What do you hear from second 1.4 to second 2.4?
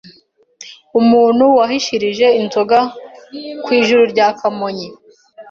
wahishirije